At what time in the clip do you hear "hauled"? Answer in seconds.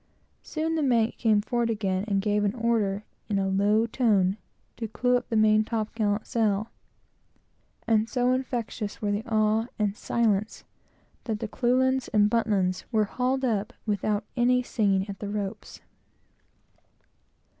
13.05-13.45